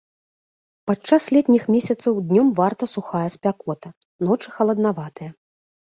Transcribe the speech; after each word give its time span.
Падчас 0.91 1.23
летніх 1.35 1.67
месяцаў 1.75 2.13
днём 2.31 2.47
варта 2.61 2.83
сухая 2.95 3.23
спякота, 3.35 3.89
ночы 4.29 4.47
халаднаватыя. 4.59 5.31